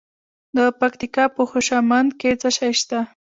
[0.55, 2.99] د پکتیکا په خوشامند کې څه شی شته؟